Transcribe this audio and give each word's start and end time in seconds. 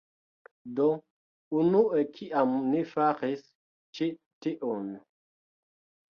Do, 0.77 0.85
unue 1.63 1.99
kiam 2.15 2.55
ni 2.69 2.79
faris 2.93 3.43
ĉi 3.99 4.07
tiun... 4.47 4.89